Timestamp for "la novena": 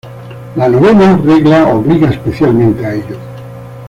0.55-1.15